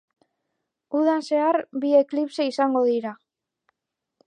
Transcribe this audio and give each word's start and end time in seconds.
Udan 0.99 1.21
zehar, 1.27 1.59
bi 1.85 1.93
eklipse 2.01 2.49
izango 2.53 2.85
dira. 2.91 3.15